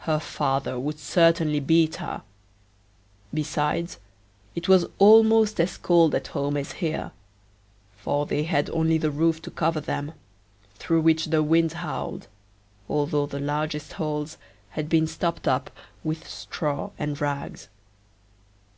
[0.00, 2.24] Her father would certainly beat her;
[3.32, 3.98] besides,
[4.54, 7.10] it was almost as cold at home as here,
[7.96, 10.12] for they had only the roof to cover them,
[10.74, 12.26] through which the wind howled,
[12.86, 14.36] although the largest holes
[14.72, 15.70] had been stopped up
[16.04, 17.70] with straw and rags.